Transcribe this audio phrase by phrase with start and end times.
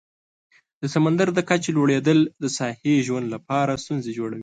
[0.81, 4.39] د سمندر د کچې لوړیدل د ساحلي ژوند لپاره ستونزې جوړوي.